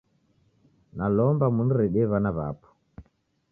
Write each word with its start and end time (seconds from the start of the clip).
Nalomba 0.95 1.45
muniredie 1.55 2.05
w'ana 2.11 2.31
w'apo. 2.37 2.69